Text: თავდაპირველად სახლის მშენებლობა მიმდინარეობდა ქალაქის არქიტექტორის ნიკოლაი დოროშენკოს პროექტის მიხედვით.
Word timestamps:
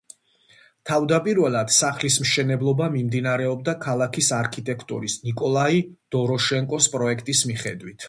თავდაპირველად 0.89 1.73
სახლის 1.75 2.17
მშენებლობა 2.23 2.89
მიმდინარეობდა 2.95 3.77
ქალაქის 3.85 4.33
არქიტექტორის 4.41 5.21
ნიკოლაი 5.29 5.89
დოროშენკოს 6.19 6.93
პროექტის 6.97 7.49
მიხედვით. 7.53 7.99